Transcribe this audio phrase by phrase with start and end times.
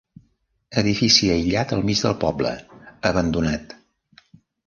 [0.81, 2.55] Edifici aïllat al mig del poble,
[3.13, 3.77] abandonat.